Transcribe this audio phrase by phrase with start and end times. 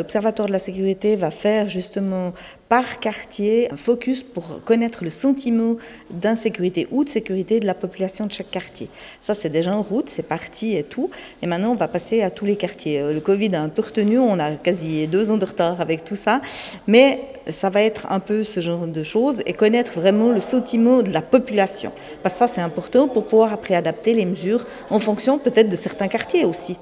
[0.00, 2.32] L'Observatoire de la sécurité va faire justement
[2.70, 5.76] par quartier un focus pour connaître le sentiment
[6.08, 8.88] d'insécurité ou de sécurité de la population de chaque quartier.
[9.20, 11.10] Ça, c'est déjà en route, c'est parti et tout.
[11.42, 12.98] Et maintenant, on va passer à tous les quartiers.
[12.98, 16.02] Euh, le Covid a un peu retenu, on a quasi deux ans de retard avec
[16.02, 16.40] tout ça,
[16.86, 17.20] mais
[17.50, 21.10] ça va être un peu ce genre de choses et connaître vraiment le sentiment de
[21.10, 21.92] la population.
[22.22, 25.76] Parce que ça, c'est important pour pouvoir après adapter les mesures en fonction peut-être de
[25.76, 26.78] certains quartiers aussi.